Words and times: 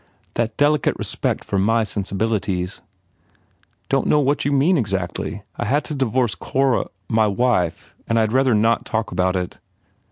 "That 0.33 0.57
delicate 0.57 0.95
respect 0.97 1.43
for 1.43 1.59
my 1.59 1.83
sensibilities." 1.83 2.81
"Don 3.87 4.05
t 4.05 4.09
know 4.09 4.19
what 4.19 4.43
you 4.45 4.51
mean 4.51 4.75
exactly. 4.75 5.43
I 5.57 5.65
had 5.65 5.83
to 5.83 5.93
divorce 5.93 6.33
Cor 6.33 6.89
my 7.07 7.27
wife 7.27 7.93
and 8.07 8.17
I 8.17 8.25
d 8.25 8.33
rather 8.33 8.55
not 8.55 8.83
talk 8.83 9.11
about 9.11 9.35
it." 9.35 9.59